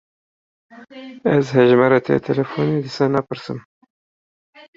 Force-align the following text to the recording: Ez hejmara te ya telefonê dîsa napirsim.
Ez 1.33 1.45
hejmara 1.57 1.99
te 2.05 2.11
ya 2.15 2.19
telefonê 2.27 2.77
dîsa 2.85 3.05
napirsim. 3.07 3.59